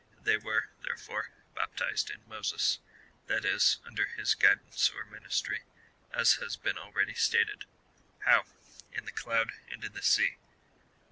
[0.23, 2.79] They were, therefore, baptized in Moses,
[3.27, 5.61] that is, under his guid ance or ministry,
[6.11, 7.65] as has been already stated.
[8.21, 8.45] How?
[8.91, 10.37] In the cloud and in the sea.